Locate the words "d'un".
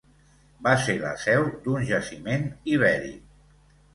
1.67-1.85